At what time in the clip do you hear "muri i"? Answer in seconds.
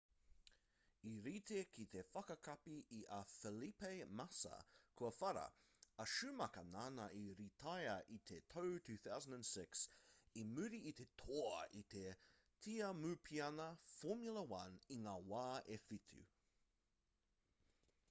10.55-10.93